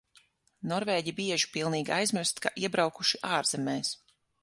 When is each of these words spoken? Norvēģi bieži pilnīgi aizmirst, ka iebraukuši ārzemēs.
Norvēģi 0.71 1.13
bieži 1.19 1.51
pilnīgi 1.57 1.95
aizmirst, 1.99 2.43
ka 2.47 2.55
iebraukuši 2.65 3.25
ārzemēs. 3.37 3.97